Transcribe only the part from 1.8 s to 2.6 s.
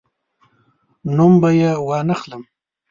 وانخلم.